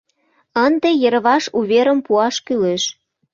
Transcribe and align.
Ынде 0.65 0.89
йырваш 1.01 1.43
уверым 1.59 1.99
пуаш 2.05 2.35
кӱлеш. 2.45 2.83